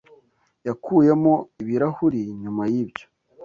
Yakuyemo 0.67 1.33
ibirahuri 1.61 2.21
nyuma 2.41 2.63
yibyo. 2.71 3.05